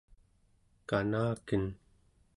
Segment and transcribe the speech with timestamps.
[0.89, 1.63] kanaken